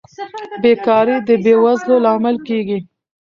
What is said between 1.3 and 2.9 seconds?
بې وزلۍ لامل کیږي.